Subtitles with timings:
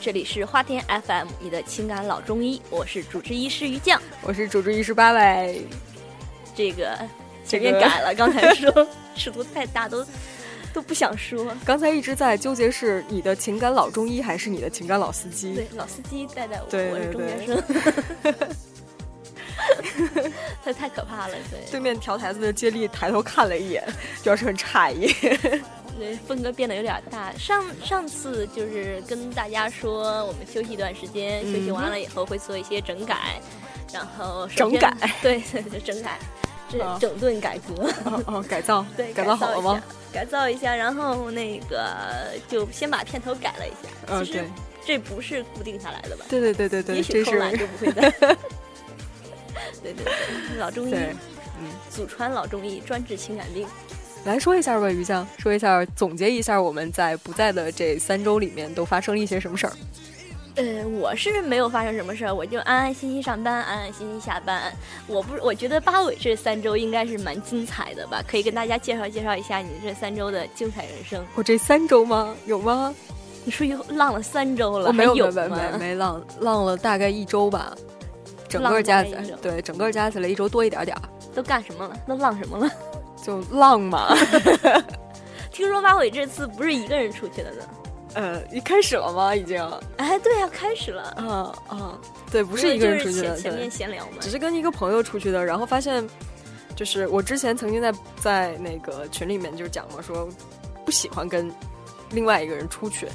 [0.00, 4.00] 这里是花田 FM，你的情感老中医，我是主治医师于酱。
[4.22, 5.66] 我是主治医师八位，
[6.54, 6.96] 这个
[7.44, 10.06] 这个前面改了， 刚才说尺度太大，都
[10.72, 11.52] 都不想说。
[11.64, 15.54] 刚才一直在纠结是你的情感老中医还是你的情感老司机。
[15.56, 17.38] 对，老司机带带我，对我是对中间
[18.22, 18.48] 对生。
[20.64, 23.84] 他太可怕了，对对面调台子的接力抬头看了一眼，
[24.22, 25.12] 表示很诧异。
[26.08, 27.30] 对，风格变得有点大。
[27.36, 33.40] 上上次就是跟大家说，我们休息一段时间，休息完了以后会做一些整改，
[33.92, 36.18] 然后整改， 对对对，整改，
[36.70, 37.90] 这啊整顿改革。
[38.06, 39.82] 哦哦，改造，对，改造好了吗？
[40.10, 41.94] 改造一下，然后那个
[42.48, 43.88] 就先把片头改了一下。
[44.06, 44.48] 嗯，其实对，
[44.86, 46.24] 这不是固定下来的吧？
[46.30, 48.10] 对对对对对，也许这偷懒 就不会再。
[49.82, 50.94] 对对对，老中医，
[51.60, 53.66] 嗯，祖传老中医，专治情感病。
[54.28, 59.72] 来说一下吧，于酱，说一下，总结一下我们在不在的这三周里面都发生了一些什么事儿。
[60.56, 64.70] 呃，我是没有发生什么事儿，我就安安心心上班，安安心心下班。
[65.06, 68.22] 我不，我觉得八尾这三周应该是蛮精彩的吧？
[68.28, 71.24] 可以跟大家介绍介绍一下你这三周的精彩人生。
[71.34, 72.34] 我这三周吗？
[72.44, 72.94] 有吗？
[73.46, 77.74] 你出去浪了三周了，我没有没没没没浪浪了大概一周吧，
[78.46, 81.02] 整个加起来对整个加起来一周多一点点儿，
[81.34, 81.96] 都干什么了？
[82.06, 82.70] 都浪什么了？
[83.22, 84.14] 就浪嘛。
[85.50, 87.62] 听说八尾这次不是一个人出去的呢？
[88.14, 89.34] 呃，一开始了吗？
[89.34, 89.62] 已经？
[89.98, 91.98] 哎，对呀、开始了，嗯嗯，
[92.30, 94.30] 对，不是一个人出去的，就是前前面，闲聊嘛只。
[94.30, 96.08] 是跟一个朋友出去的，然后发现，
[96.74, 100.28] 就是我之前曾经在在那个群里面就是讲嘛，说
[100.84, 101.52] 不喜欢跟
[102.10, 103.06] 另外一个人出去。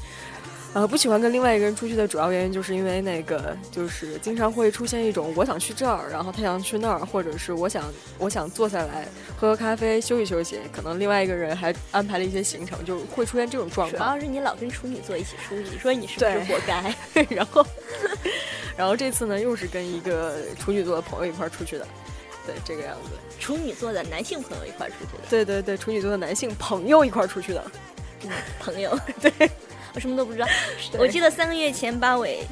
[0.74, 7.84] 呃，不喜欢跟另外一个人出去的主要原因，就是因为那个，就是经常会出现一种我想去这儿，然后他想去那儿，或者是我想
[8.18, 9.08] 我想坐下来
[9.38, 14.16] 喝喝咖啡休息休息，可能另外一个人还安排了一些行程，就会出现这种状况主况。
[14.16, 16.96] 要是你老跟处女座一起出去，你说你是不是活该？
[17.30, 17.66] 然后，
[18.76, 21.88] 然后这次呢，又是跟一个处女座的朋友一块儿出去的，
[22.48, 23.12] 对，这个样子。
[23.40, 27.64] 处女座的男性朋友一块儿出去的对对对，处女座的男性朋友一块儿出去的。
[28.26, 29.32] 嗯朋友， 对
[29.94, 30.48] 我什么都不知道。
[31.00, 32.44] 我记得三个月前八尾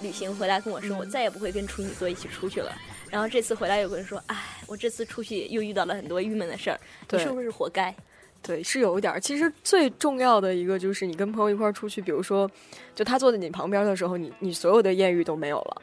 [0.00, 2.72] 旅行回来跟我说，我再也不会跟处女座一起出去了。
[3.10, 7.94] 然后这次回来有个人说，哎，我这次出去又遇到了很多郁闷的事儿，你对是不是活该？
[8.42, 9.20] 对，是有一点儿。
[9.20, 12.50] 其实最重要的一个就是你跟朋友一块儿出去，比如说，
[12.94, 15.82] 就他坐在你旁边的时候，你你所有的艳遇都没有了。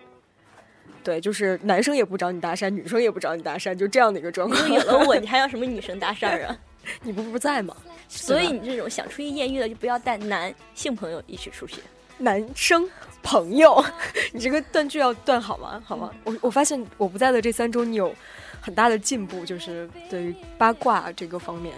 [1.04, 4.70] 对，就是男生也不找你搭讪，女生也不找你搭讪，就这样的一个状况。
[4.74, 6.58] 有了我， 你还要什么女生搭讪啊？
[7.04, 7.76] 你不不在吗？
[8.08, 11.82] 所以你这种想出去艳遇的，就不要带男性朋友一起出去。
[12.20, 12.90] 男生
[13.22, 13.84] 朋友，
[14.34, 15.84] 你这个断句要断好吗？
[15.86, 16.12] 好吗？
[16.24, 18.14] 我我发现我不在的这三周，你有
[18.60, 21.74] 很大的进步，就是对于八卦这个方面。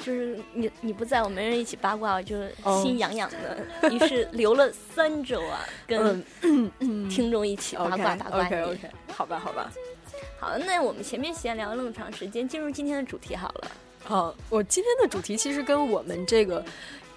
[0.00, 3.90] 就是你你不在，我没人一起八卦，我就哦心痒痒的。
[3.90, 6.22] 于是留了三周啊，跟
[7.08, 8.44] 听众一起八卦八卦。
[8.44, 8.76] OK，
[9.08, 9.72] 好吧好吧。
[10.38, 13.70] 好，那我们前面闲聊了那么长时间，进入今天的主题好了。
[14.04, 16.62] 好，我今天的主题其实跟我们这个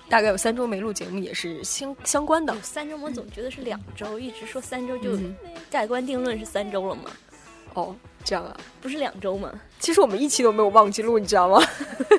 [0.09, 2.61] 大概有三周没录节目也是相相关的有。
[2.61, 5.35] 三周，我总觉得是两周，一直说三周就嗯
[5.69, 7.11] 盖棺定论是三周了吗？
[7.73, 7.93] 哦，
[8.23, 8.57] 这样啊。
[8.81, 9.51] 不是两周吗？
[9.79, 11.61] 其实我们一期都没有忘记录，你知道吗？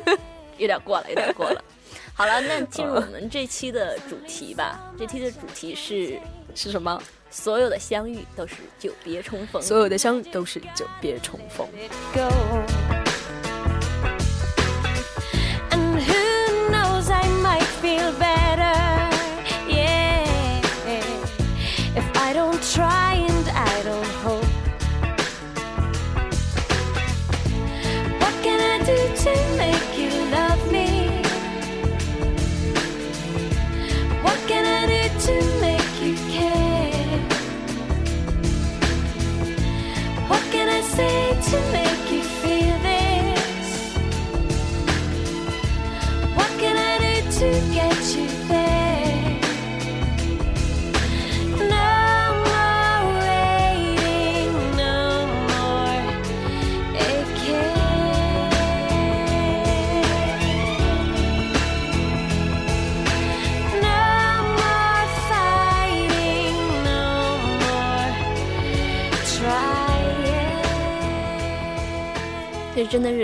[0.59, 1.65] 有点过了，有点过了。
[2.13, 4.93] 好了，那进入我们这期的主题吧。
[4.99, 6.21] 这期的主题是
[6.55, 7.01] 是什么？
[7.31, 9.63] 所有的相遇都是久别重逢。
[9.63, 11.67] 所有的相遇都是久别重逢。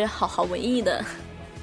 [0.07, 1.05] 是好好文艺的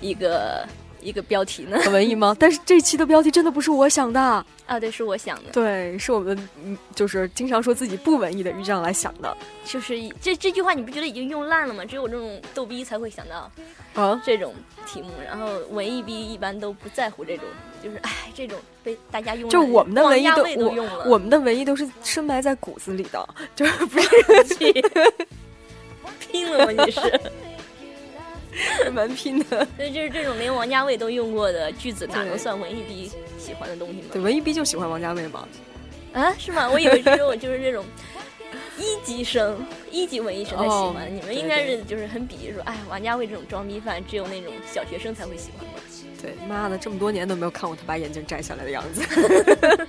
[0.02, 0.68] 一个
[1.02, 1.80] 一个标题呢？
[1.84, 2.36] 很文艺吗？
[2.40, 4.20] 但是这期的标题真的不是我想的，
[4.66, 9.36] 啊，对，是我想的，对，是我们嗯就是经常说自己不文艺的于酱来想的
[9.66, 11.84] 就是这这句话，你不觉得已经用烂了吗？
[11.86, 13.52] 只有我这种逗逼才会想到
[13.94, 14.22] 啊。
[14.26, 14.54] 这种
[14.86, 17.46] 题目，然后文艺逼一般都不在乎这种，
[17.84, 24.10] 就是哎，这种被大家用烂，就我们的文艺都都用了，我们的文艺都是深埋在骨子里的，就是不是
[24.56, 24.74] 去
[26.20, 26.84] 拼 了吗？
[26.86, 27.22] 你是？
[28.94, 29.68] 蛮拼的。
[29.78, 35.48] 所以就是这种连王家卫都用过的句子，哪能算文艺逼喜欢的东西吗对，文艺逼就喜欢王家卫吗。
[36.14, 36.70] 啊，是吗？
[36.70, 37.86] 我以为只有我就是这种
[38.78, 45.82] 一级生、一级文艺生才喜欢，哦你们应该是就是很鄙视说，哎，王家卫这种装逼犯，只有那种小学生才会喜欢吧。
[46.22, 49.02] 对，妈的，这么多年都没有看过他把眼镜摘下来的样子，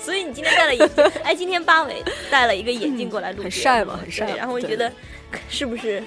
[0.00, 4.90] 所以你今天戴了眼镜，哎，今天八尾戴了一个眼镜过来录很晒嘛很对晒然后我觉得
[5.48, 6.02] 是不是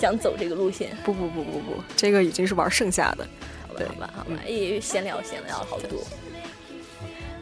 [0.00, 0.96] 想走这个路线？
[1.04, 3.28] 不不不不不，这个已经是玩剩下的。
[3.68, 6.02] 好吧，好吧，好吧，也闲聊闲聊好多。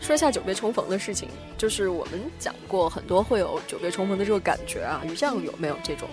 [0.01, 6.09] 说一下久别重逢的事情，就是我们讲过很多会有久别重逢的这个感觉啊，于酱有没有这种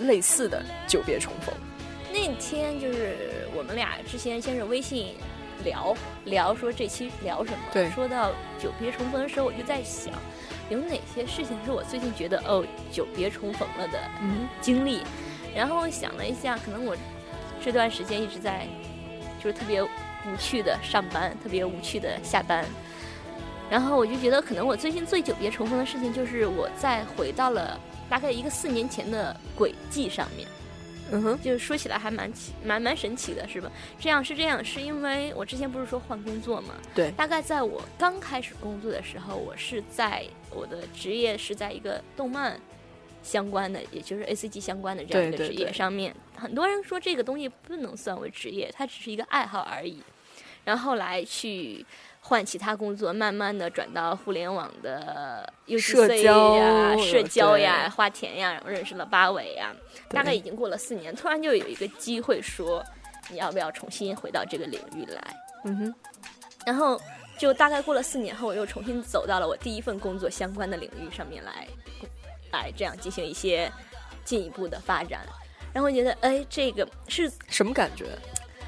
[0.00, 1.54] 类似的久别重逢？
[2.12, 3.16] 那天就是
[3.56, 5.14] 我们俩之前先是微信
[5.64, 10.14] 聊聊说这期聊什么，对说到久别重逢的时候，我就在想，
[10.70, 15.02] 有哪些事情是我最近觉得哦久别重逢了的嗯，经历，
[15.54, 16.96] 然后想了一下，可能我
[17.62, 18.66] 这段时间一直在
[19.42, 19.88] 就是特别无
[20.38, 22.64] 趣的上班，特别无趣的下班。
[23.70, 27.78] 然后我就觉得，可能我最近最久别重逢的事情，就是我再回到了
[28.08, 30.48] 大概一个四年前的轨迹上面。
[31.10, 33.72] 嗯哼，就是说起来还蛮奇蛮蛮神奇的，是吧？
[33.98, 36.74] 这样是这样，是因为我之前不是说换工作嘛？
[36.94, 42.60] 对大概在我刚开始工作的时候，我是在我的职业是在一个动漫
[43.28, 46.14] 相关的，也就是 A C G 相关的这样一个职对对对业上面。
[46.36, 50.02] 很多人说这个东西不能算为职业，它只是一个爱好而已。
[50.64, 51.84] 然后后来去
[52.20, 59.74] 换其他工作，慢慢的转到互联网的 U 社 C 交呀、社交呀、花钱呀，然后认识了八尾呀。
[60.08, 62.84] 大概已经过了四年，突然就有一个机会说，
[63.30, 65.36] 你要不要重新回到这个领域来？
[65.64, 65.94] 嗯哼，
[66.66, 67.00] 然后
[67.38, 71.66] 就大概过了四年后，我又重新走到了我第一份工作相关的领域上面来，
[72.52, 73.70] 来这样进行一些
[74.24, 75.20] 进一步的发展。
[75.72, 78.06] 然后觉得，哎，这个是什么感觉？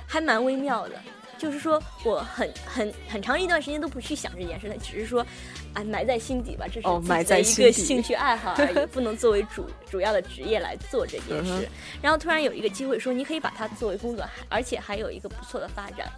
[0.06, 0.94] 还蛮微妙的。
[1.38, 5.24] 就是说，我很很很长一段时间都不去想这件事，情只是说，
[5.72, 11.66] 啊，埋在心底吧，这是自己哦埋在的一个兴趣爱好而已，不能作为主主要的职业来做这件事嗯。
[12.02, 16.12] 然后突然有一个机会说，你可以把它作为工作，而且还有一个不错的发展，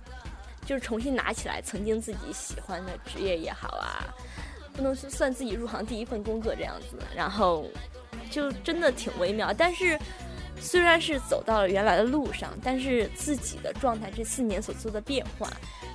[0.66, 4.12] 就是重新拿起来曾经自己喜欢的职业也好啊，
[4.72, 7.66] 不能是算自己入行第一份工作这样子，然后
[8.30, 9.98] 就真的挺微妙，但是。
[10.60, 15.50] 虽然是走到了原来的路上，但是自己的状态这四年所做的变化，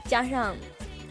[0.10, 0.53] 加上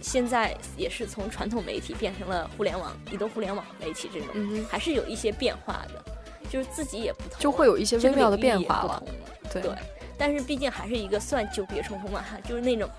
[0.03, 6.05] 现在也是从传统媒体变成了互联网、移动互联网媒体这种，嗯，还是有一些变化的，
[6.51, 9.03] 就是自己也不同，就会有一些微妙的变化了。
[9.51, 9.73] 对对，
[10.19, 12.91] 但是毕竟还是一个算久别重逢嘛，哈，就是那种。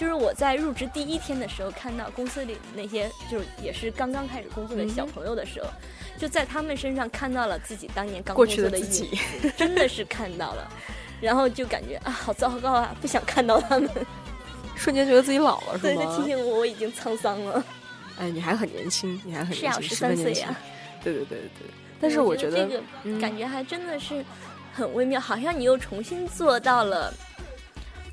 [0.00, 5.68] 就是我在入职第一天的时候，看到公司里那些就是也是刚刚开始工作的小朋友的时候，
[6.16, 9.18] 就在他们身上看到了自己当年刚过去工作的自己，
[9.58, 10.66] 真的是看到了，
[11.20, 13.90] 然后就感觉啊，好糟糕啊，不想看到他们。
[14.74, 16.06] 瞬间觉得自己老了，对，是吗？
[16.06, 17.62] 他提醒我我已经沧桑了。
[18.18, 20.56] 哎，你还很年轻，你还很年轻，我十三岁呀。。
[21.04, 21.68] 对对对对对。
[22.00, 24.24] 但是我觉得，这个嗯感觉还真的是
[24.72, 27.12] 很微妙，好像你又重新坐到了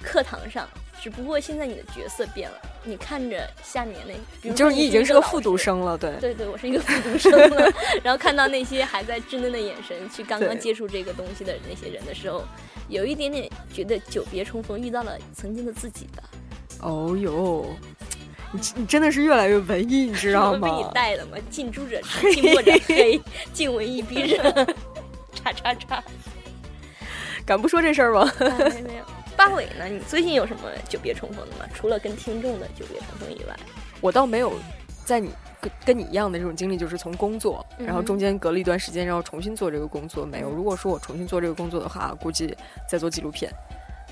[0.03, 0.67] 课堂上，
[1.08, 5.56] 只不过现在你的角色变了，你看着下面那，比如就是你已经是个复读。
[5.58, 6.12] 生了，对。
[6.20, 7.72] 对对，我是一个复读生了，
[8.04, 12.44] 然后看到那些还在稚嫩的眼神去刚刚接触这个东西的那些人的时候，
[12.90, 16.24] 有一点点觉得久别重逢，遇到了曾经的自己吧。
[16.82, 17.66] 哦哟，
[18.52, 20.86] 你你真的是越来越文艺，你知道我被你？
[20.94, 23.18] 带了嘛，近朱者赤，近墨者黑，
[23.54, 24.54] 近文艺逼人
[25.34, 26.04] 叉叉叉。
[27.46, 28.30] 敢不说这事儿吗？
[28.84, 29.17] 没有。
[29.38, 29.86] 八尾呢？
[29.86, 31.65] 你最近有什么久别重逢的吗？
[31.74, 33.56] 除了跟听众的久别重逢以外，
[34.01, 34.51] 我倒没有
[35.06, 35.29] 在你
[35.62, 40.50] 跟跟你一样的这种经历，就是从工作，嗯然后中间隔了一段时间，然后重新做这个工作，没有。
[40.50, 42.53] 如果说我重新做这个工作的话，估计
[42.89, 43.51] 在做纪录片。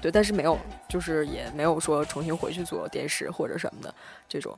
[0.01, 3.93] 对，但是没有，就是也没有说重新回去做电视或者什么的
[4.29, 4.57] 这种。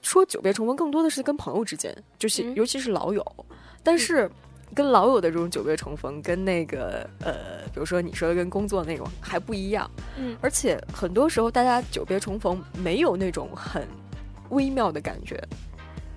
[0.00, 3.24] 说久别重逢，更多的是跟朋友之间，就是、嗯尤其是老友。
[3.82, 4.30] 但是
[4.74, 9.90] 跟老友的这种久别重逢，跟那个呃，比如说你说的跟工作那种还不一样。
[10.18, 10.36] 嗯。
[10.40, 13.86] 而且很多时候大家久别重逢，没有那种很
[14.50, 15.42] 微妙的感觉，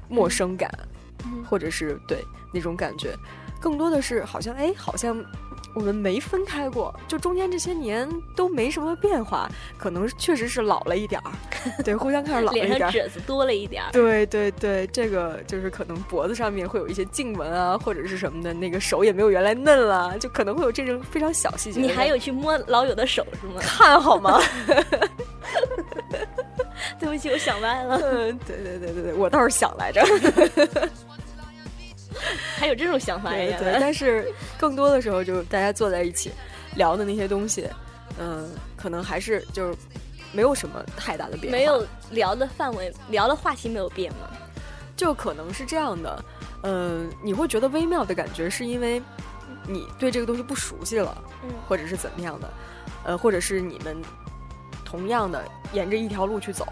[0.07, 0.69] 陌生感，
[1.25, 1.43] 嗯。
[1.45, 3.15] 或者是对那种感觉，
[3.61, 5.23] 更多的是好像哎，好像
[5.73, 11.31] 我们没分开过，就中间这些年都没什么变化，可能确实是老了一点儿，
[11.83, 12.91] 对，互相看着老了脸一点儿。
[12.91, 13.91] 上褶子多了一点儿。
[13.91, 21.79] 对对对，这个就是可能脖子上面会有一些颈纹啊，或者是什么的，那个手也没有原来嫩了，就可能会有这种非常小细节。
[21.79, 23.61] 你还有去摸老友的手是吗？
[23.61, 24.41] 看好吗？
[26.99, 27.97] 对不起，我想歪了。
[28.03, 30.01] 嗯，对对对对对，我倒是想来着。
[32.57, 33.57] 还有这种想法呀？
[33.59, 36.31] 对对，但是更多的时候，就是大家坐在一起
[36.75, 37.67] 聊的那些东西，
[38.19, 39.75] 嗯，可能还是就是
[40.31, 44.29] 没有什么太大的变化，没有聊的范围，聊的话题没有变吗？
[44.95, 46.25] 就可能是这样的，
[46.63, 49.01] 嗯，你会觉得微妙的感觉，是因为
[49.65, 52.49] 你对这个东西不熟悉了，嗯或者是怎么样的，
[53.05, 53.95] 呃，或者是你们
[54.83, 56.65] 同样的沿着一条路去走，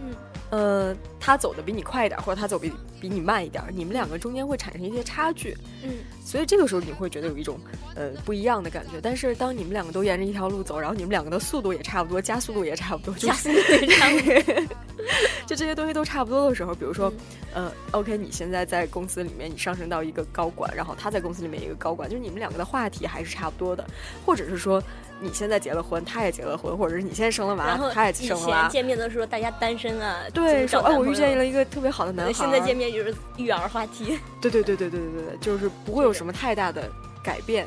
[0.00, 0.14] 嗯
[0.50, 2.72] 呃，他走的比你快一点，或者他走比
[3.04, 5.90] 比你慢一点，你们两个中间会产生一些差距，嗯，
[6.24, 7.60] 所以这个时候你会觉得有一种
[7.94, 8.92] 呃不一样的感觉。
[9.02, 14.76] 但是当你们两个都沿着一条路走，然后你们两个的速度也差不多，加速度也差不多，就加速度也差不多。
[15.46, 17.12] 就这些东西都差不多的时候，比如说，
[17.52, 23.84] 嗯呃，OK，你现在在公司里面，你上升到一个高管，然后他在公司里面一个高管，就是你们两个的话题还是差不多的，
[24.24, 24.82] 或者是说
[25.20, 31.44] 你现在结了婚，他也结了婚，或者是你现在生了娃，他也以生了娃前，见面的时候大家单身啊，对，说哎，我遇见了。
[31.44, 36.90] 一个特别好的男孩儿，现在见面就是育儿话题，对对对对对对对，就是不会有什么太大的
[37.22, 37.66] 改变，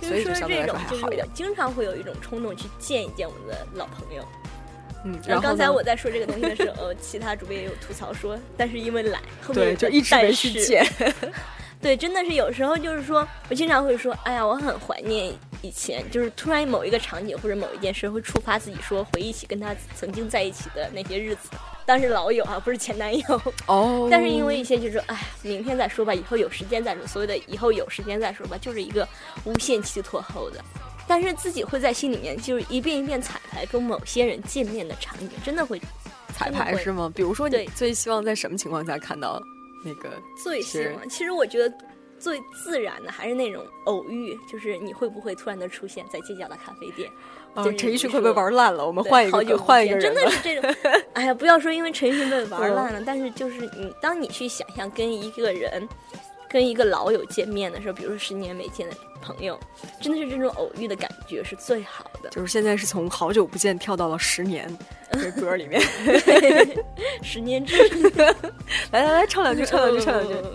[0.00, 1.04] 所以就是说这种，就是。
[1.34, 4.24] 经常会有一种冲动去见一见我们的老朋友。
[5.04, 10.84] 嗯，然后刚才我在说这个东西的时候，呃，其他主播也有吐槽说，但是因为懒，后面就一直没去见
[11.80, 21.48] 对，真的是有时候就是说，我经常会说，哎呀，我很怀念以前，就是突然某一个场景或者某一件事会触发自己说回忆起跟他曾经在一起的那些日子，
[21.88, 23.42] 当时老友啊，不是前男友。
[23.64, 27.06] 哦 但是因为一些就是说，哎，明天再说吧，以后有时间再说。
[27.06, 29.08] 所谓的以后有时间再说吧，就是一个
[29.44, 30.62] 无限期拖后的。
[31.06, 35.80] 但是自己会在心里面就是一遍一遍彩排跟某些人见面的场景，真的会
[36.34, 37.10] 彩排是吗？
[37.16, 39.42] 比如说你对最希望在什么情况下看到
[39.82, 40.10] 那个？
[40.44, 41.08] 最希望。
[41.08, 41.74] 其实我觉得
[42.18, 47.10] 最自然的还是那种偶遇，就是你会不会突然的出现在街角的咖啡店？
[47.54, 50.74] 哦陈奕迅快被玩烂了，我们换一个换一个人真的是这种。
[51.14, 55.88] 哎呀，不要说因为陈奕迅被嗯玩烂了，但是就是你当你去想象跟一个人。
[56.50, 59.60] 跟一个老友见面的时候，比如说十年没见的朋友，
[60.00, 62.30] 真的是这种偶遇的感觉是最好的。
[62.30, 64.66] 就是现在是从好久不见跳到了十年
[65.12, 65.78] 这歌里面，
[67.22, 67.76] 十年之
[68.92, 70.32] 来来来，唱两句，唱两句，唱两句。
[70.36, 70.50] 呃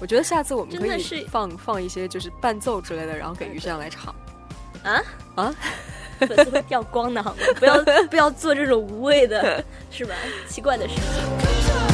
[0.00, 4.12] 我觉得下次我们可以放放一些就是伴奏之类的，然后给于酱来唱。
[4.82, 5.00] 啊
[5.36, 5.54] 啊，
[6.20, 7.36] 粉丝会掉光的好吗？
[7.58, 10.14] 不要不要做这种无谓的，是吧？
[10.48, 11.85] 奇怪的事情。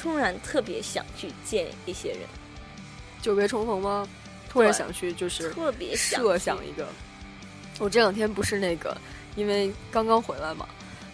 [0.00, 2.20] 突然特别想去见一些人，
[3.20, 4.06] 久别重逢吗？
[4.48, 6.86] 突然想去就是特别想设想一个。
[7.80, 8.96] 我这两天不是那个，
[9.36, 10.66] 因为刚刚回来嘛，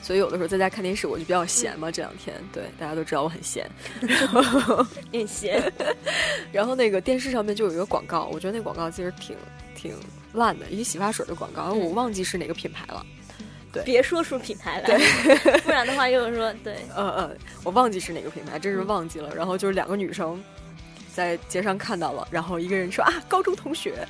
[0.03, 1.91] 所以有的时候在家看电视我就比较闲嘛。
[1.91, 3.69] 这两天对大家都知道我很闲，
[4.01, 5.73] 然后很闲，
[6.53, 9.37] 然后那个电视上面就有一个广告，我觉得那广告其实挺
[9.75, 9.97] 挺
[10.33, 13.05] 烂的，一个洗发水的广告，我忘记是哪个品牌了。
[13.83, 14.99] 别说出品牌来，
[15.65, 16.77] 不然的话又说对。
[16.97, 19.35] 嗯嗯，我忘记是哪个品牌，真是忘记了。
[19.35, 20.43] 然后就是两个女生
[21.13, 24.07] 在街上看到了，然后一个人说啊高中同学，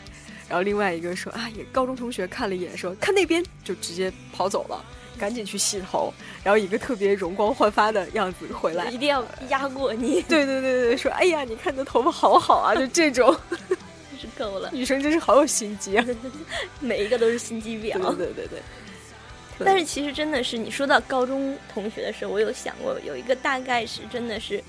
[0.49, 4.85] 然后另外一个说啊也高中同学，看了一眼说看那边，就直接跑走了，
[5.19, 8.99] 赶紧去洗头，然后一个特别容光焕发的样子回来一。
[8.99, 13.59] 定要压过你，对对对对，说哎呀，你看你的头发好好啊，就这种真
[14.19, 16.05] 是够了，女生真是好有心机啊！
[16.81, 17.93] 每一个都是心机婊。
[18.17, 18.63] 对对对。
[19.59, 24.63] 但是其实真的是，你说到高中同学的时候，我有想过，有一个大概是真的是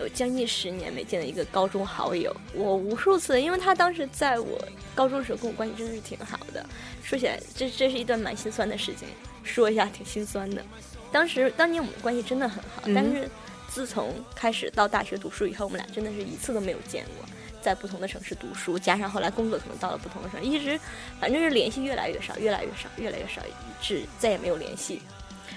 [0.00, 4.58] 有将近十年没见的一个高中好友，我无数次，因为他当时在我
[4.94, 6.64] 高中的时候跟我关系真的是挺好的。
[7.02, 9.08] 说起来，这这是一段蛮心酸的事情，
[9.42, 10.62] 说一下挺心酸的。
[11.10, 13.28] 当时当年我们关系真的很好，但是
[13.66, 17.26] 自从开始到大学读书以后，我们俩真的是一次都没有见过。
[17.60, 20.78] 在不同的城市读书，加上后来工作可能到了不同的城市，一直
[21.20, 25.02] 反正是联系越来越少，越来越少，越来越少，以致再也没有联系。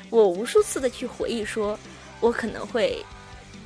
[0.09, 1.79] 我无数次的去回忆说，
[2.19, 3.03] 我可能会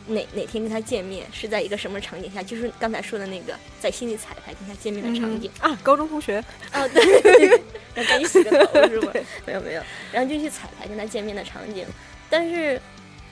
[0.07, 5.49] 哪哪天跟他见面是在一个什么场景下，就是刚才说的那个在心里彩排跟他见面的场景。
[5.59, 7.47] 啊，高中同学，啊，对，
[7.95, 9.11] 然后赶紧洗个头是吧？
[9.45, 11.85] 没有没有，然后就去彩排跟他见面的场景，
[12.29, 12.79] 但是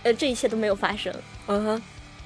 [0.02, 1.14] 呃，这一切都没有发生。
[1.48, 1.82] 嗯哼，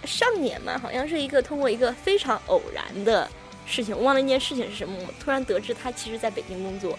[0.06, 3.30] 上年嘛，好像是一个通过一个非常偶然的
[3.66, 6.98] 事情，我忘了一件事情是什么，我突然得知他其实在北京工作，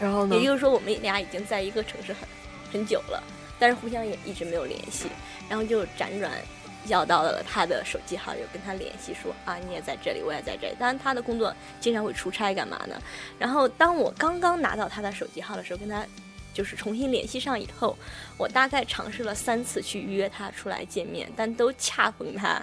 [0.00, 0.44] 然后呢也？
[0.44, 2.28] 就是说我们俩已经在一个城市很
[2.72, 3.22] 很久了，
[3.58, 5.08] 但是互相也一直没有联系，
[5.48, 6.30] 然后就辗转
[6.86, 13.00] 要到了他的手机号，有跟他联系说啊你也在这里，我也在这里，当然他的工作经常会出差干嘛呢？
[13.38, 16.04] 然后当我刚刚拿到他的手机号的时候，跟他。
[16.54, 17.94] 就是重新联系上以后，
[18.38, 22.62] 我大概尝试了三次去约他出来见面，但都恰逢他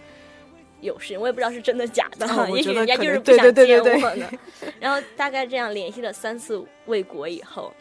[0.80, 4.28] 有事，我也不知道是真的假的，也许人家就是不想见对对我呢。
[4.80, 7.72] 然后大概这样联系了三次未果以后，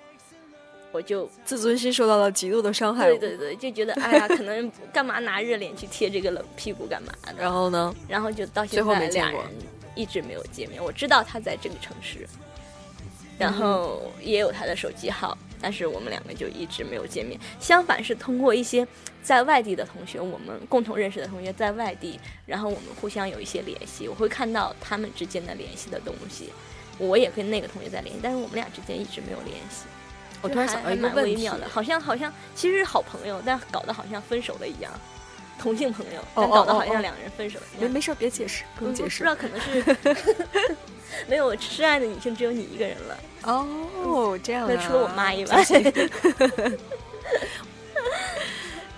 [0.92, 3.06] 我就 自尊心受到了极度的伤害。
[3.06, 7.34] 对对对，就觉得哎呀，可能干嘛拿热脸去贴这个冷屁股干嘛的？
[7.38, 7.94] 然后呢？
[8.08, 9.40] 然后就到最后现在俩人
[9.94, 10.82] 一直没有见面。
[10.82, 12.26] 我知道他在这个城市，
[13.38, 17.38] 然后也有他的手机号，但是我们两个就一直没有见面。
[17.58, 18.86] 相反是通过一些
[19.22, 26.50] 在外地的同学，我们共同认识的同学在外地，然后我们互相有一些联系，我会看到他们之间的联系的东西。
[26.98, 29.86] 我也跟那个同学在联系，但是我们俩之间一直没有联系。
[30.42, 34.90] 我突然想到一个问题微妙的，好像好像其实是好朋友，但搞得好像分手了一样，
[35.58, 37.82] 同性朋友，哦但搞得好像两人分手一样。
[37.82, 39.24] 没没事儿，别解释，不用解释不知。
[39.24, 39.96] 道可能是
[41.28, 44.70] 没有我深爱的女性只有你一个人了，哦，这样啊。
[44.72, 45.64] 那除了我妈以外，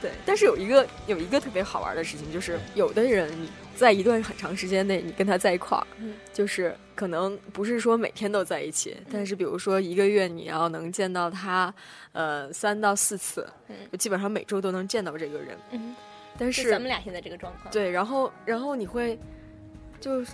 [0.01, 11.72] 对，但是有一个有一个特别好玩的事情，就是有的人你在一段很长时间内，你跟他在一块儿，嗯就是可能不是说每天都在一起，但是比如说一个月你要能见到他，
[12.12, 15.57] 呃，三到四次，嗯就基本上每周都能见到这个人。
[15.70, 15.94] 嗯，
[16.37, 17.72] 但是咱们俩现在这个状况。
[17.72, 19.16] 对，然后然后你会
[20.01, 20.25] 就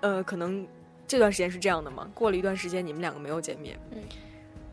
[0.00, 0.66] 呃，可能
[1.12, 3.98] 这段时间是这样的吗，过了一段时间你们两个没有见面，嗯，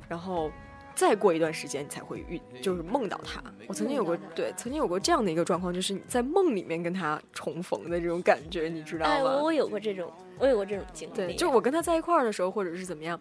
[0.07, 0.49] 然后
[0.95, 3.43] 再过一段时间你才会遇，就是梦到他。
[3.67, 9.41] 我曾经有过对，曾经有过这样的一个状况，就是你在梦里面跟他重逢的这种感觉，你知道哎，我吗？
[9.43, 11.13] 我有过这种，我有过这种经历。
[11.13, 13.19] 对，就我跟他在一块儿的时候，或者是怎么样，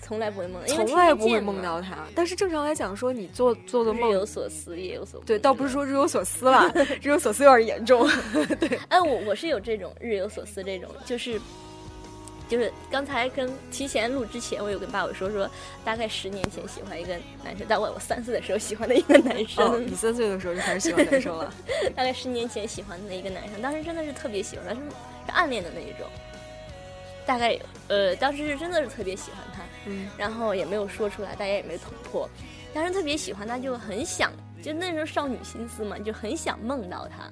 [0.00, 2.06] 从来不会梦，从来不会梦到他。
[2.14, 5.26] 但是正常来讲，说你做做的日有，所思，夜有所梦。
[5.26, 8.08] 对，倒不是说日有所思啦， 日有所思有点严重。
[8.60, 11.40] 对哎，我我是有这种日有所思这种，就是
[12.50, 15.48] 就是刚才跟提前录之前，我有跟爸爸说说，
[15.84, 21.54] 大概十年前喜欢一个男生，大概我三岁的时候喜欢的一个男生，哦，你三岁的时候就开始喜欢男生了。
[21.94, 26.08] 大概十年前喜欢的一个男生，当时真的是特别喜欢他，是是暗恋的那一种。
[27.24, 32.28] 大概呃，当时是真的是特别喜欢他，嗯，然后也没有说出来，大家也没捅破，
[32.74, 37.30] 当时特别喜欢他，就很想，就那时候少女心思嘛，就很想梦到他，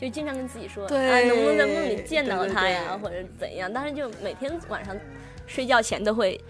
[0.00, 3.72] 就经常跟自己说，对啊，能不能在梦里见到他呀，对或者怎样？
[3.72, 4.96] 当时就每天晚上
[5.46, 6.40] 睡觉前都会。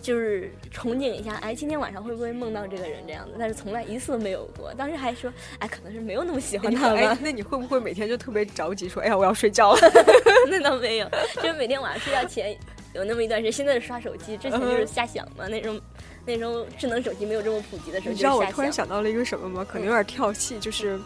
[0.00, 3.36] 就是憧憬一下，哎，今天晚上会不会梦到这个人这样子？
[3.38, 4.74] 但是从来一次都没有过。
[4.74, 9.80] 当时还说，哎，可能是没有那么喜欢他哎吧，， 那你会不会每天就特别着急，说，哎呀，我要睡觉了？
[10.50, 12.56] 那倒没有，就是每天晚上睡觉前
[12.94, 15.46] 有那么一段时间，现在是刷手机，之前就是瞎想嘛。
[15.46, 15.78] 那时候
[16.26, 19.64] 那时候智能手机没有这么普及的时候，你知道我突然想到了一个什么吗？
[19.70, 20.96] 可能有点跳戏，就是《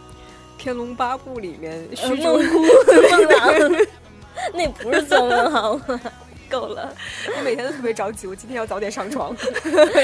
[0.58, 3.86] 天龙八部》里面呃虚梦 姑梦郎，
[4.54, 6.00] 那不是做梦好吗？
[6.48, 6.94] 够了，
[7.36, 9.36] 我每天都特别着急，我今天要早点上床，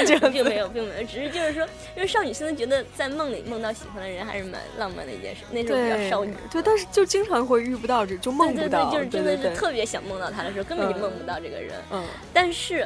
[0.05, 5.43] 这样并没有，并没有，只是就是说，因为少女心觉得在梦里梦到喜欢的人还是蛮浪漫的一件事。
[5.51, 11.71] 那时候比较少女，对，但是就经常会遇不到这，就梦不到，对，就是真的是特别想梦到他的时候，根本就嗯梦不到这个人。
[11.91, 12.85] 嗯，但是，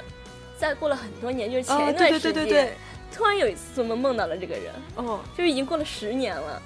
[0.60, 2.71] 在过了很多年，就是前啊，一段对时间，
[3.12, 4.65] 突然有一次做梦梦到了这个人。
[4.97, 6.62] 哦，就是已经过了十年了，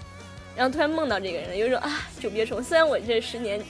[0.55, 2.61] 然后突然梦到这个人，有一种啊久别重。
[2.61, 3.61] 虽然我这十年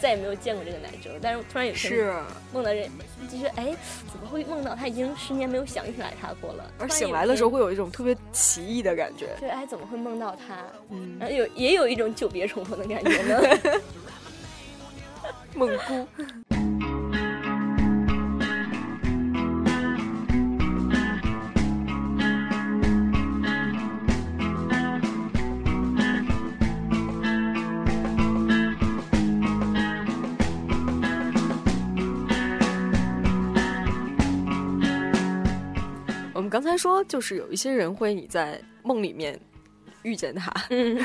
[0.00, 2.12] 再也没有见过这个男生，但是突然有是，
[2.52, 2.90] 梦到人，
[3.30, 3.74] 就是哎，
[4.10, 6.70] 怎么会梦到他已经十年没有想起来他过了？
[6.78, 10.64] 而醒来的时候会有一种特别奇异的感觉，天，对，哎，怎么会梦到他？
[10.90, 13.80] 嗯，然后有也有一种久别重逢的感觉呢。
[15.56, 16.06] 梦姑，
[36.66, 39.38] 才说，就是有一些人会你在梦里面
[40.02, 40.98] 遇见他，嗯，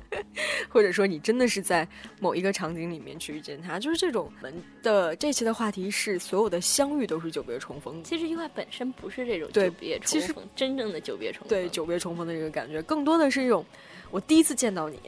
[0.68, 1.86] 或者说你真的是在
[2.18, 4.24] 某一个场景里面去遇见他，就是这种。
[4.24, 8.02] 我们的这期的话题是所有的相遇都是久别重逢。
[8.02, 11.48] 其实这句话本身不是这种对久别其实重逢，真正的久别重逢。
[11.48, 13.64] 对久别重逢的这个感觉，更多的是一种
[14.10, 14.98] 我第一次见到你。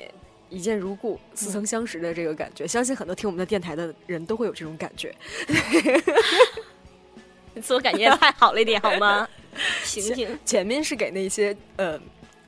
[0.48, 5.12] 一见如故、似曾相识的这个感觉，相信很多听我们的电台的人都会有这种感觉。
[7.61, 9.28] 自我感觉太好了一点，好吗？
[9.85, 10.38] 醒醒！
[10.45, 11.99] 前面是给那些呃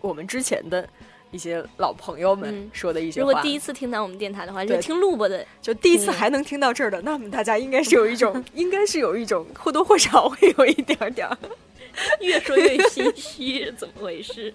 [0.01, 0.89] 我们之前的
[1.31, 3.27] 一些老朋友们嗯说的一些如。
[3.27, 11.37] 果第一次听到我们电台的话，就听录播的，就第一次嗯还能听到这儿的，那么大家应该是有一种， 应该是有一种或多或少会有一点点儿，
[12.21, 14.55] 越说越心虚，怎么回事？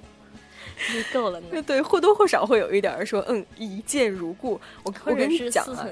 [0.93, 4.59] 你够了呢， 对，或多或少会有一点儿说，嗯，一见如故。
[4.83, 5.88] 我我跟你是讲啊，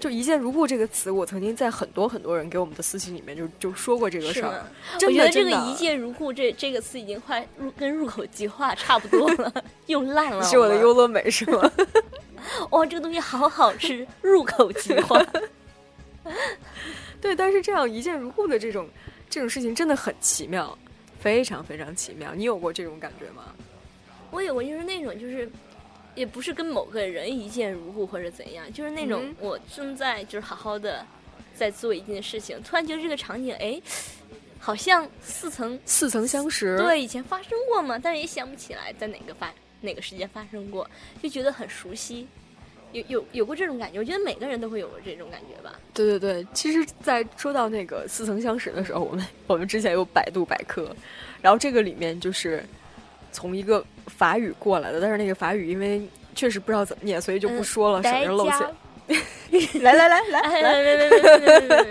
[0.00, 4.64] 就一见如故这个词，我曾经在很多很多人给我们的私信里面就就说过这个事儿。？
[4.94, 9.52] 我觉得这个一见如故这这个词已经快入跟入口即化差不多了，
[9.86, 10.42] 用烂了。
[10.42, 11.70] 是我的优乐美是吗？
[12.70, 15.24] 哇，这个东西好好吃，入口即化。
[17.20, 18.88] 对，但是这样一见如故的这种
[19.28, 20.76] 这种事情真的很奇妙，
[21.18, 22.34] 非常非常奇妙。
[22.34, 23.44] 你有过这种感觉吗？
[24.36, 25.50] 我有过就是那种就是。
[26.14, 31.04] 也不是跟某个人一见如故或者怎样，就是那种嗯我正在就是好好的
[31.54, 33.78] 在做一件事情，突然觉得这个场景哎，
[34.58, 40.88] 好像似曾似曾相识，对以前发生过嘛，但是也想不起来在哪个发哪个时间发生过，
[41.22, 42.26] 就觉得很熟悉。
[42.92, 45.78] 有有有过这种感觉，我觉得每个人都会有过这种感觉吧。
[45.92, 50.96] 对对对，其实，在说到那个似曾相识的时候，我们我们之前有百度百科，
[51.42, 52.64] 然后这个里面就是
[53.36, 56.00] 从一个法语过来的，但是那个法语因为
[56.34, 58.60] 确实不知道怎么念，所以就不说了，省代着露馅。
[59.82, 61.08] 来来来来哎来，来来
[61.60, 61.86] 来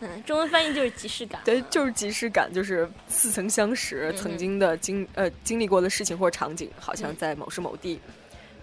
[0.00, 1.38] 嗯，中文翻译就是即视感。
[1.44, 8.00] 对，就是即视感，就是似曾相识，嗯曾经的经呃经历过的事情或者场景，好像嗯在某时某地，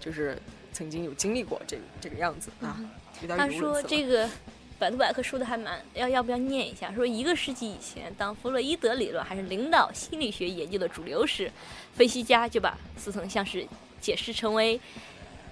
[0.00, 0.36] 就是
[0.72, 2.80] 曾经有经历过这个这个样子啊。
[3.20, 4.28] 有点他说这个
[4.78, 6.92] 百度百科说的还蛮要要不要念一下？
[6.92, 11.50] 说一个世纪以前，当弗洛伊德理论还是领导心理学研究的主流时，
[11.94, 13.66] 分析家就把似曾相识
[14.00, 14.78] 解释成为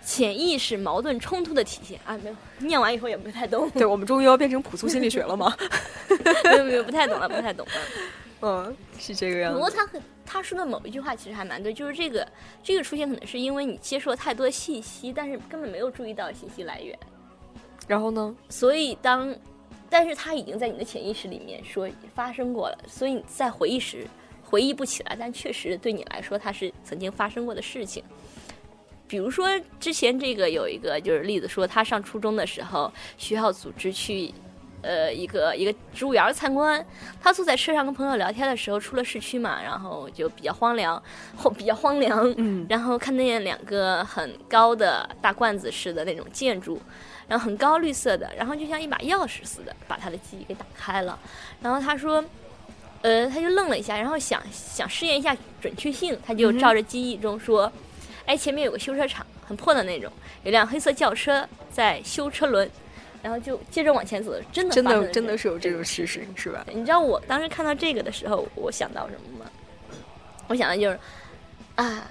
[0.04, 2.18] 潜意识矛盾冲突的体现啊。
[2.22, 5.56] 没有，念完以后也不太懂，对我们终于要变成朴素心理学了吗？
[6.44, 7.72] 没有没有不太懂了，不太懂了。
[8.42, 9.58] 嗯，是这个样子。
[9.58, 12.28] 不过他很他说的某一句话其实还蛮对，就是这个
[12.62, 16.98] 这个出现可能是因为你接受了太多信息，但是根本没有注意到信息来源。
[17.87, 18.35] 然后呢？
[18.49, 19.35] 所以当，
[19.88, 24.07] 但是它已经在你的潜意识里面说发生过了，所以你在回忆时
[24.42, 28.03] 回忆不起来，但确实对你来说它是曾经发生过的事情。
[29.07, 34.33] 比如说之前这个有一个就是例子说，他上初中的时候，学校组织去。
[34.87, 36.87] 呃，一个一个植物园参观，
[37.18, 41.03] 他坐在车上跟朋友聊天的时候，出了市区嘛，然后就比较荒凉，
[41.35, 46.79] 或比较荒凉，嗯，然后看见两个很高的大罐子式的那种建筑，
[47.26, 51.18] 然后很高绿色的，然后就像一把钥匙似的，把他的记忆给打开了。
[51.60, 52.24] 然后他说，
[53.02, 57.70] 呃，他就愣了一下，然后想想试验一下准确性，他就照着记忆中说，
[58.26, 62.70] 哎，前面有个修车厂，很破的那种，有辆黑色轿车在修车轮，
[63.22, 66.64] 然后就接着往前走，真的真的真的是有这种事事实，是吧？
[66.72, 69.50] 你知道我当时看到这个的时候，我想到什么吗？
[70.46, 70.98] 我想的就是
[71.76, 72.06] 啊，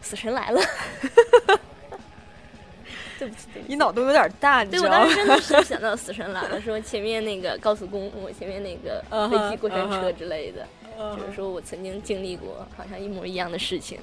[0.00, 0.60] 死神来了。
[3.20, 3.68] 对不起，对不起。
[3.68, 5.16] 你脑洞有点大，你对知道吗我当时？
[5.16, 10.66] 真的是想到死神来了，说前面那个高速公路，前面那个 飞机、过山车之类的，
[11.16, 13.98] 就是说我曾经经历过好像一模一样的事情。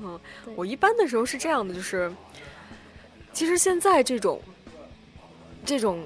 [0.00, 0.18] 嗯，
[0.54, 2.12] 我一般的时候是这样的，就是
[3.32, 4.40] 其实现在这种
[5.64, 6.00] 这种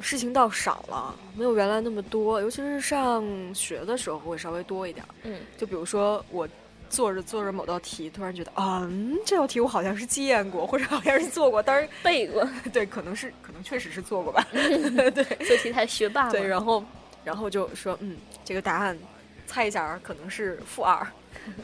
[0.00, 3.24] 事情倒少了，没有原来那么多，尤其是上
[3.54, 5.08] 学的时候会稍微多一点儿。
[5.22, 6.46] 嗯，就比如说我
[6.88, 14.46] 做着做着某道题，突然觉得啊、嗯，这道题我好像是见过， 或者好像是做过，当然 背过， 对，可能是可能确实是做过吧。
[14.52, 16.32] 对做题太学霸了。
[16.32, 16.84] 对，然后
[17.24, 18.98] 然后就说嗯，这个答案
[19.46, 21.06] 猜一下儿可能是负二，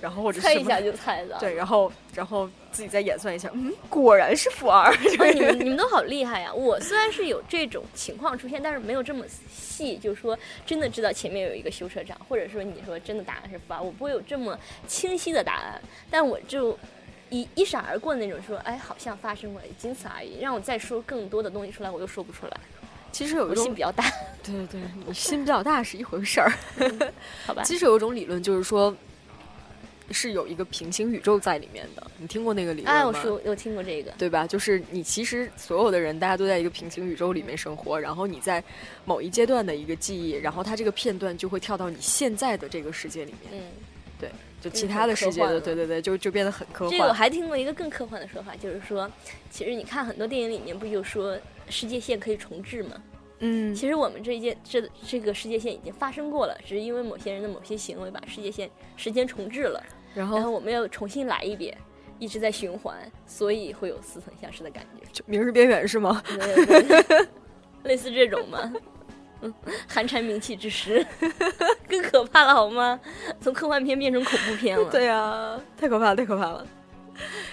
[0.01, 1.39] 然后或者猜一下就猜到。
[1.41, 4.93] 对，然后然后自己再演算一下，嗯，果然是负二。
[4.93, 4.97] 哦，
[5.35, 6.53] 你们你们都好厉害呀！
[6.53, 16.79] 我虽然是有这种情况出现，但是没有这么细，就是说真的知道前面有一个修车厂，或者说你说真的答案是负二，我不会有这么清晰的答案，但我就
[17.31, 20.41] 一一闪而过的那种说，哎，好像发生过，仅此而已。
[20.41, 22.57] 让我再说更多的东西出来，我又说不出来。
[23.11, 24.05] 其实有一种心比，较大，
[24.43, 26.53] 对对对，你心比较大是一回事儿。
[27.47, 27.63] 好吧？
[27.63, 28.93] 其实有一种理论就是说，
[30.11, 32.07] 是有一个平行宇宙在里面的。
[32.19, 33.01] 你听过那个理论吗？
[33.01, 34.47] 哎，我说我听过这个，对吧？
[34.47, 38.63] 就是你其实所有的人，大家都在一个平行宇宙里面生活，然后你在
[39.05, 43.53] 某一阶段的一个记忆，然后它这个片段就会跳到你现在的这个世界里面。
[43.53, 43.61] 嗯，
[44.21, 47.13] 对就其他的世界的，对对对，就就变得很科幻这个我。
[47.13, 49.11] 还听过一个更科幻的说法，就是说，
[49.51, 51.39] 其实你看很多电影里面不就说
[51.69, 53.01] 世界线可以重置吗？
[53.47, 59.83] 嗯，其实我们这一件这这个世界线已经发生过了，只是因为某些人的某些行为把世界线时间重置了，
[60.15, 61.77] 然后然后我们要重新来一遍，
[62.19, 65.07] 一直在循环，所以会有似曾相识的感觉。
[65.13, 66.23] 就明日边缘是吗？
[67.85, 68.73] 类似这种吗？
[69.43, 69.53] 嗯，
[69.87, 71.07] 寒蝉鸣泣之时，
[71.87, 72.99] 更可怕了好吗？
[73.43, 74.91] 从科幻片变成恐怖片了。
[74.91, 76.67] 对啊，太可怕了，太可怕了。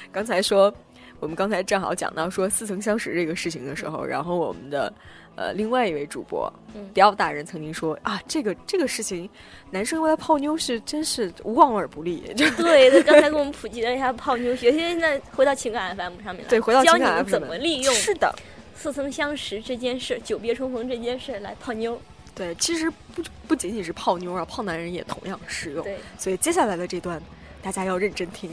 [0.09, 0.73] 刚才说，
[1.21, 4.91] 我们刚才正好讲到说似曾相识这个事情的时候，然后我们的
[5.35, 9.29] 呃另外一位主播嗯迪奥大人曾经说啊，这个这个事情，
[9.69, 12.21] 男生用来泡妞是真是望而不利，
[12.57, 18.33] 对，他刚才给我们普及了一下泡妞学，现在回到情感 FM 上面来，对回到情感教你怎么利用是的，
[18.75, 22.01] 似曾相识这件事、久别重逢这件事来泡妞。
[22.33, 25.83] 对，其实不不仅仅是泡妞啊，泡男人也同样适用。
[25.83, 27.21] 对，所以接下来的这段，
[27.61, 28.51] 大家要认真听。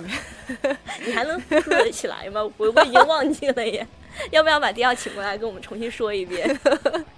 [1.04, 2.42] 你还能说得起来吗？
[2.56, 3.86] 我我已经忘记了耶。
[4.30, 6.58] 要不要把迪奥请过来，跟我们重新说一遍？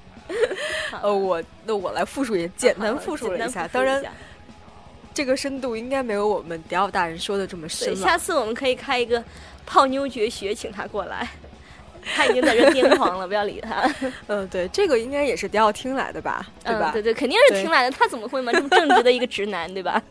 [1.02, 4.02] 呃，我那我来复述也简单复述了一下，当然
[5.12, 7.96] 这个深度应该没有我们迪奥大人说的这么深，了。
[7.96, 9.22] 下次我们可以开一个
[9.66, 11.28] 泡妞绝学，请他过来。
[12.14, 13.94] 他已经在这癫狂了，不要理他。
[14.28, 16.46] 嗯，对，这个应该也是迪奥听来的吧？
[16.64, 16.90] 对吧？
[16.90, 17.90] 嗯，对对，肯定是听来的。
[17.90, 18.50] 他怎么会嘛？
[18.52, 20.02] 这么正直的一个直男，对吧？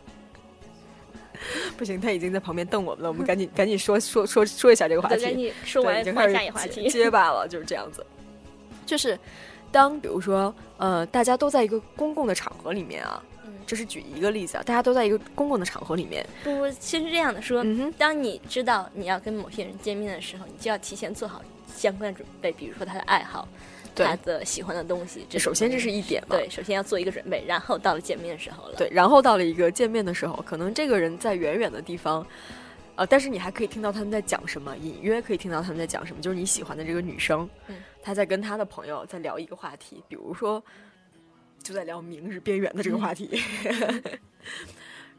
[1.76, 5.22] 不行，他已经在旁边瞪我们了，我们赶紧赶紧说说说说一下这个话，题。
[5.22, 6.88] 赶紧说，完换已经开始结下一话题。
[6.90, 8.04] 结巴了，就是这样子。
[8.86, 9.18] 就是
[9.70, 21.40] 当比如说呃，大家都在一个公共的场合里面啊，嗯这是举一个例子啊，大家都在一个公共的场合里面，不不，其实这样的说，嗯哼，当你知道你要跟某些人见面的时候，你就要提前做好
[21.76, 23.46] 相关的准备，比如说他的爱好，
[23.79, 25.26] 对他的喜欢的东西。
[25.28, 28.76] 这首先这是一点嘛，对，首先要做一个准备，然后到了见面的时候了。
[28.76, 32.26] 对，然后到了一个见面的时候，可能这个人在远远的地方，
[32.96, 37.76] 呃，但是你还可以听到他们在讲什么，隐约可以听到他们在讲什么，就是你喜欢的这个女生，嗯。
[38.02, 40.62] 她在跟她的朋友在聊一个话题，比如说
[41.62, 43.28] 就在聊明日边缘的这个话题，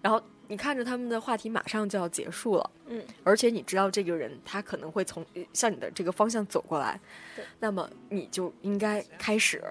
[0.01, 6.99] 然后你看着他们的话题马上就要结束了，嗯，而且你知道这个人他可能会从呃向你的这个方向走过来
[7.35, 9.63] 对，那么你就应该开始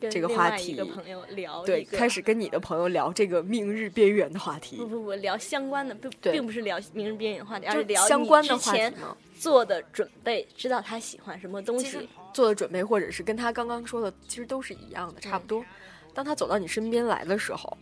[0.00, 4.86] 跟这个话题个朋友聊对开始跟你的朋友聊这个明日边缘的话题不。
[4.86, 8.92] 不不聊相关的，不对并不是聊明日边缘话题，而就是聊相你关的话题
[9.38, 12.08] 做的准备，知道他喜欢什么东西。
[12.32, 15.62] 做的准备，或者是跟他刚刚说的，其实都是一样的，差不多。
[16.14, 17.76] 当他走到你身边来的时候，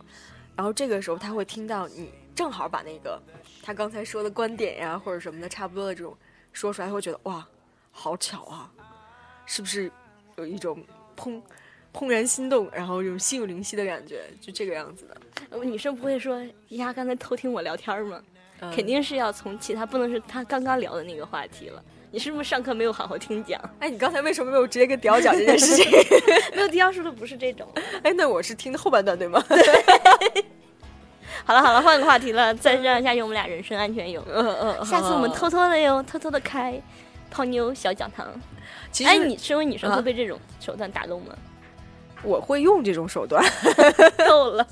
[0.55, 3.21] 然后这个时候他会听到你正好把那个
[3.63, 6.15] 他刚才说的观点呀，或者什么的，差不多的这种
[6.53, 7.45] 说出来，他会觉得哇，
[7.91, 8.71] 好巧啊，
[9.45, 9.91] 是不是
[10.37, 10.83] 有一种
[11.17, 11.41] 怦
[11.93, 15.17] 怦然心动，然后有种心有灵犀的感觉，就这个样子的。
[15.49, 18.21] 呃女生不会说呀，刚才偷听我聊天吗？
[18.59, 21.83] 嗯肯定是要从其他，不能是他刚刚聊的那个话题了。
[22.11, 23.59] 你是不是上课没有好好听讲？
[23.79, 25.89] 哎，你刚才为什么没有直接跟迪奥讲这件事情？
[26.53, 27.67] 没有迪奥说的不是这种。
[28.03, 29.43] 哎，那我是听的后半段对吗？
[31.43, 34.23] 好了好了，换个话题了，再这样下去我们俩人身安全有。
[34.31, 36.79] 嗯嗯，下次我们偷偷的哟，偷偷的开
[37.29, 38.27] 泡妞小讲堂。
[38.91, 41.35] 其实哎，你身为女生啊会被这种手段打动吗？
[42.23, 43.43] 我会用这种手段。
[44.27, 44.67] 够了。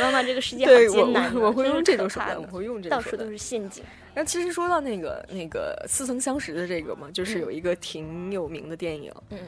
[0.00, 3.30] 妈妈，这个世界好对我艰难啊，我我会用这种手段，我会用这种手段到处都。
[3.30, 3.84] 是陷阱。
[4.12, 9.38] 那其实说到那个那个似曾相识的这个嘛，就是有一个挺有名的电影，嗯，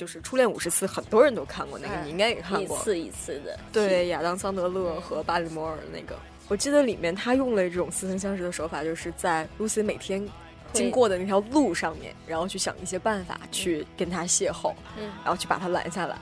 [0.00, 2.78] 就是《初恋五十次》，很多人都看过那个，哎你应该也看过。
[2.78, 3.58] 一次一次的。
[3.70, 10.26] 对，亚当·桑德勒和巴里摩尔那个，我记得里面他用了这种似曾相识的手法，就是在 Lucy 每天
[10.72, 16.16] 经过的那条路上面，然后去想一些办法去跟他邂逅，嗯然后去把他拦下来。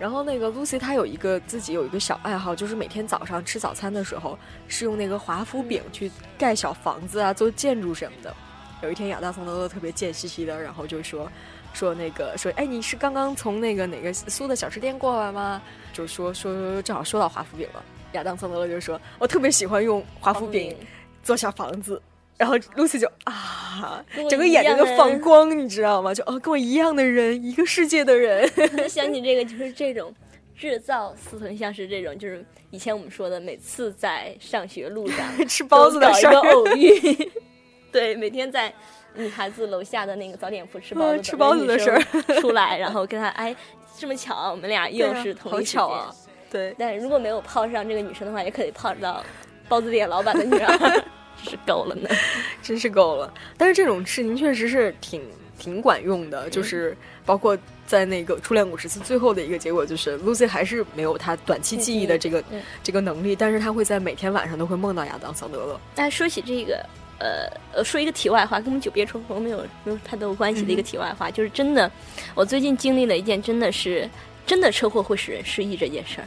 [0.00, 8.34] 然后那个 Lucy 她有一个自己有一个小爱好，就是每天早上吃早餐的时候是用那个华夫饼去盖小房子啊，做建筑什么的。
[8.82, 11.30] 有一天亚当桑德勒特别贱兮兮的，然后就说
[11.72, 15.62] 说那个说，哎，你是刚刚从那个哪个苏的小吃店过来吗？
[15.92, 17.82] 就说说正好说到华夫饼了。
[18.12, 20.76] 亚当桑德勒就说，我特别喜欢用华夫饼
[21.22, 22.00] 做小房子。
[22.36, 26.14] 然后 Lucy 就啊，整个眼睛都放光，你知道吗？
[26.14, 28.48] 就哦，跟我一样的人，一个世界的人。
[28.88, 30.10] 想起这个，就是这种
[30.56, 37.30] 制造似曾相识，这种就是以前我们说的，每次在上学路上 吃包子的事儿都搞一个，偶遇。
[37.92, 38.72] 对，每天在
[39.14, 42.00] 女孩子楼下的那个早点铺吃包子，嗯吃包子的事儿
[42.40, 43.54] 出来，然后跟她哎，
[43.98, 45.80] 这么巧啊，我们俩又是同好一时间。
[45.80, 46.14] 巧啊！
[46.50, 49.24] 对，但如果没有泡上这个女生的话，也可以泡到
[49.68, 50.78] 包子店老板的女儿，
[51.42, 52.08] 真是够了呢。
[52.62, 53.32] 真是够了。
[53.56, 55.22] 但是这种事情确实是挺
[55.58, 65.80] 挺管用的，就是包括在那个初恋五十次最后的一个结果，就是 Lucy 还是没有她短期记忆的这个嗯这个能力，但是她会在每天晚上都会梦到亚当·桑德勒。
[65.94, 66.84] 那说起这个，
[67.20, 71.88] 呃呃，说一个题外话，跟我们久别重逢没有没有太多关系的一个题外话，就是真的，
[72.34, 74.08] 我最近经历了一件真的是
[74.44, 76.26] 真的车祸会使人失忆这件事儿。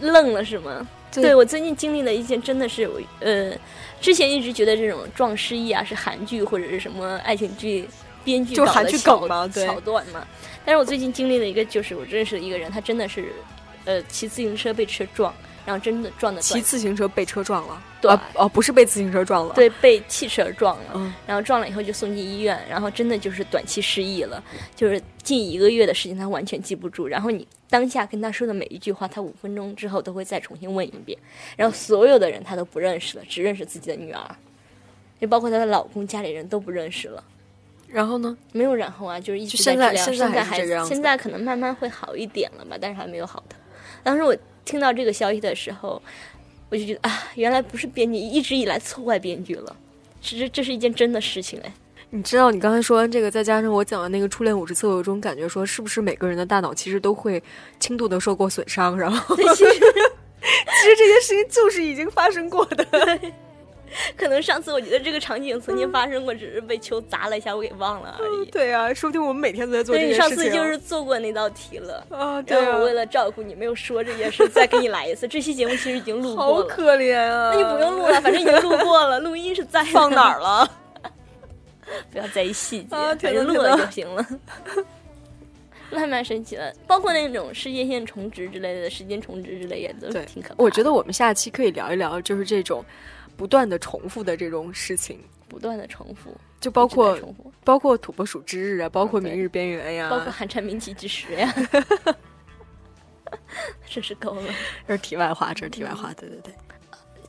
[0.00, 0.86] 愣了是吗？
[1.12, 2.88] 对对我最近经历了一件真的是
[3.20, 3.52] 呃，
[4.00, 7.88] 之前一直觉得这种撞失忆啊是韩剧或者是什么爱情剧
[8.24, 10.26] 编剧就韩剧梗嘛对桥段嘛。
[10.64, 13.32] 但是我最近经历了一个，就是我认识的一个人，他真的是
[13.84, 15.34] 呃骑自行车被车撞，
[15.70, 20.90] 然后真的撞的骑自行车被车撞了，对啊哦，不是被自行车撞了，，对被汽车撞了。
[20.94, 24.42] 嗯，然后撞了以后就送进医院，然后真的就是短期失忆了，
[24.74, 27.06] 就是近一个月的事情他完全记不住。
[27.06, 31.16] 然后你当下跟他说的每一句话，他五分钟之后都会再重新问一遍。
[31.56, 34.36] 然后所有的人他都不认识了，只认识自己的女儿，
[35.20, 37.22] 也包括她的老公、家里人都不认识了。
[37.86, 38.36] 然后呢？
[38.52, 43.56] 没有然后啊，就是一直就现在治疗现在现在还现在可能慢慢会好一点了吧，但是还没有好的。
[44.02, 46.00] 当时我听到这个消息的时候，
[46.68, 49.76] 我就觉得啊，原来不是编剧一直以来错怪编剧了，
[50.20, 51.72] 这这这是一件真的事情哎。
[52.12, 57.40] 你知道，你刚才说完这个，再加上我讲的那个初恋五十次，我有种感觉，说是不是每个人的大脑其实都会
[57.78, 62.84] 轻度的受过损伤，然后，其实 其实这件事情就是已经发生过的。
[64.16, 68.50] 可能上次我觉得这个场景曾经发生过，只是被球砸了一下，我给忘了而已。
[68.50, 70.36] 对啊，说不定我们每天都在做这对，件你事情。
[70.36, 72.06] 上次就是做过那道题了。
[72.10, 75.26] 啊，对啊然后我，为了照顾你，没有说这件事，再给你来一次。
[75.26, 77.52] 这期节目其实已经录好过了，好可怜啊！
[77.54, 80.40] 那就不用录了，反正已经录过了，录音是在放哪儿？
[80.40, 80.70] 了？
[82.12, 84.24] 不要在意细节，啊反正录了就行了。
[85.92, 90.54] 那还蛮神奇的，包括那种世界线重置之类的、时间重置之类也都挺可怕的。
[90.58, 92.84] 我觉得我们下期可以聊一聊，就是这种
[93.40, 97.18] 不断的重复的这种事情，不断的重复，就包括
[97.64, 101.50] 包括土拨鼠之日啊，包括明日边缘呀，包括寒蝉鸣泣之时呀
[103.88, 104.42] 真是够了。
[104.86, 106.52] 这是题外话，这是题外话，对对对。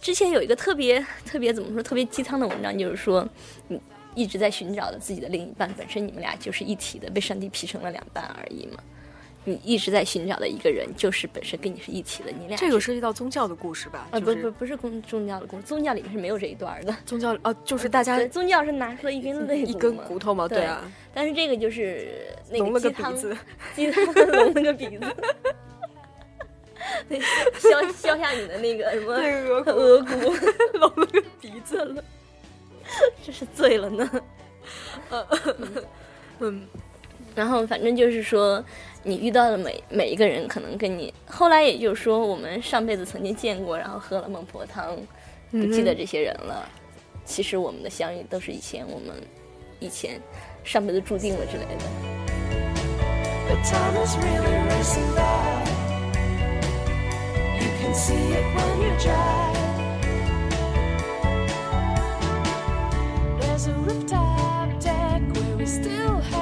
[0.02, 3.26] 之前有一个特别特别怎么说特别鸡汤的文章，就是说
[3.70, 3.80] 你
[4.14, 8.84] 一直在寻找的自己的另一半，本身你们俩就是一体的，被上帝劈成了两半而已嘛。
[9.44, 14.08] 你一直在寻找的一个人，就是本身跟你是一起的，你俩这个涉及到宗教的故事吧？
[14.12, 16.96] 啊就是不不不是宗宗教的故事，宗教里面是没有这一段的。
[17.06, 20.82] 宗教哦，就是大家对，宗教是拿出了一根肋一根骨头嘛，对对啊，
[21.14, 22.08] 但是这个就是
[22.50, 23.38] 那个个鸡汤，鼻子，
[23.76, 25.16] 鸡汤聋了个鼻子，
[27.10, 27.20] 对，
[27.60, 30.14] 削削下你的那个什么额额骨，
[30.74, 32.04] 聋了个鼻子了。
[33.26, 34.22] 这是醉了呢。
[36.40, 36.68] 嗯，
[37.34, 38.64] 然后反正就是说，
[39.04, 44.96] 你遇到的每每一个人，可能跟你后来也就是说，我们上辈子曾经见过，然后喝了孟婆汤，
[45.50, 46.70] 不记得这些人了。
[47.26, 49.16] 其实我们的相遇都是以前我们
[49.80, 50.20] 以前
[50.64, 51.84] 上辈子注定了之类的。
[53.48, 55.64] But time is really racing by.
[57.60, 59.58] You can see it when you drive.
[63.40, 66.41] There's a rooftop deck where we still hang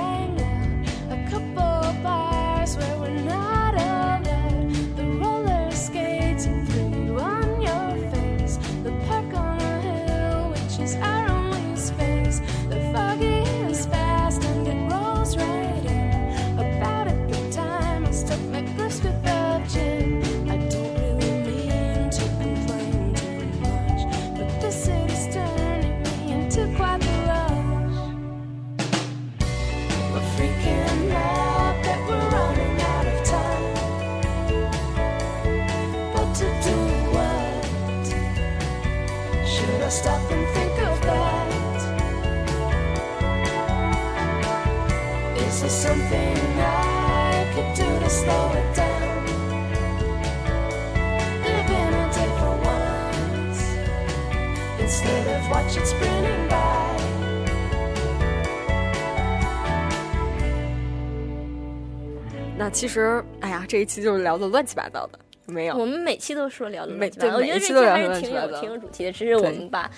[62.60, 65.78] 那其实，哎呀，这一期就是聊的乱七八糟的，没有？
[65.78, 69.14] 我们每期都说聊的乱七八糟，我觉得这期还是挺有挺有主题的。
[69.14, 69.90] 只是我们把，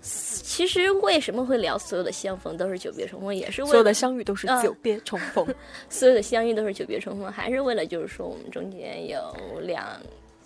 [0.00, 5.46] 其实为什么会聊所有的相逢都是久别重逢，也是为所有的相遇都是嗯久别重逢。
[5.90, 9.20] 所有的相遇都是久别重逢，还是为了就是说我们中间有
[9.60, 9.84] 两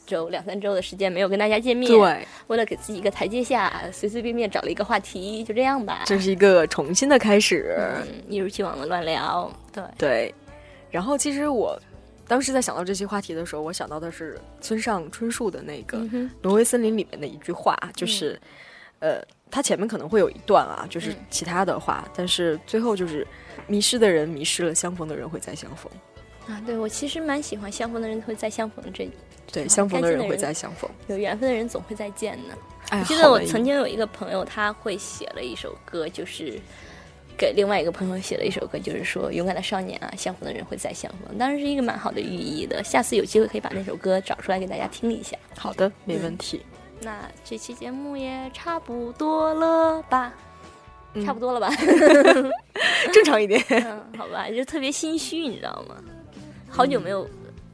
[0.06, 6.02] 周两三周的时间没有跟大家见面，，对，为了给自己一个台阶下，随随便便找了一个话题，就这样吧。
[6.04, 7.76] 这是一个重新的开始。
[7.78, 10.34] 嗯，一如既往的乱聊，对，对，
[10.90, 11.80] 然后其实我
[12.26, 15.98] 当时在想到这些话题的时候，我想到的是村上春树的那个
[16.42, 18.40] 《挪威森林》里面的一句话，就是，
[19.00, 19.20] 呃，
[19.50, 23.26] 它前面可能会有一段啊，就是嗯其他的话，但是最后就是
[23.66, 25.90] 迷失的人迷失了，相逢的人会再相逢。
[26.46, 29.08] 啊，对我其实蛮喜欢相逢的人会再相逢这
[29.52, 30.88] 对，相逢的人会再相逢。
[31.08, 32.54] 有缘分的人总会再见呢。
[32.90, 36.60] 哎，我记得我曾经有一个朋友，他会写了一首歌，就是
[37.40, 41.38] 给另外一个朋友写了一首歌，就是说勇敢的少年啊，相逢的人会再相逢。
[41.38, 42.84] 当然是一个蛮好的寓意的。
[42.84, 45.34] 下次有机会可以把那首歌找出来给大家听一下。
[45.56, 46.60] 好的，没问题。
[47.00, 50.34] 那这期节目也差不多了吧？
[51.14, 51.74] 嗯差不多了吧？
[53.10, 53.64] 正常一点。
[53.70, 55.96] 嗯，好吧，就特别心虚，你知道吗？
[56.68, 57.26] 好久没有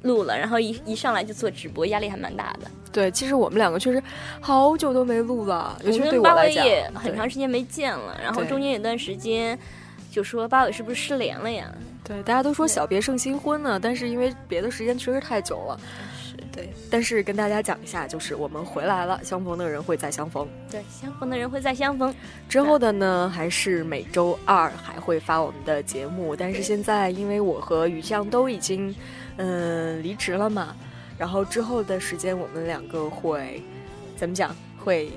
[0.07, 2.71] 录了，然后一一上来就做直播，压力还蛮大的。
[2.93, 4.03] 对，其实我们两个确实
[4.41, 9.59] 好久都没录了，尤其是对我来讲，尾也很长时间没见了，然后中间有段时间
[10.11, 11.71] 就说八尾是不是失联了呀？
[12.03, 15.79] 对，大家都说小别胜新婚呢，但是因为别的时间确实太久了。
[16.23, 20.49] 是对，但是跟大家讲一下，就是我们回来了，相逢的人会再相逢。
[20.71, 22.15] 对，相逢的人会再相逢。
[22.49, 28.95] 之后的呢，还是每周二还会发我们的节目，但是现在因为我和雨酱都已经嗯
[30.03, 30.75] 离职了嘛，
[31.19, 33.63] 然后之后的时间我们两个会
[34.17, 34.55] 怎么讲？
[34.83, 35.11] 会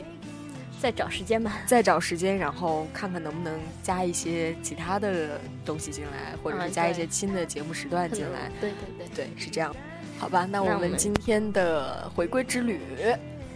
[0.81, 1.59] 再找时间吧。
[1.65, 8.51] 再找时间，然后看看能不能加一些其他的东西进来，或者啊是加一些新的节目时段进来。
[8.59, 9.75] 对对对，对，是这样。
[10.17, 12.79] 好吧，那我们们今天的回归之旅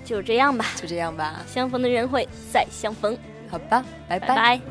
[0.05, 0.66] 就这样吧。
[0.76, 1.43] 就这样吧。
[1.47, 3.18] 相逢的人会再相逢。
[3.49, 4.61] 好吧，拜拜拜